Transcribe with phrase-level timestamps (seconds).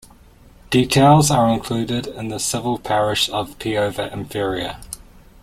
[0.71, 4.77] Details are included in the civil parish of Peover Inferior.